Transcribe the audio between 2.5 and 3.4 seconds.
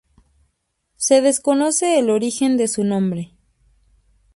de su nombre.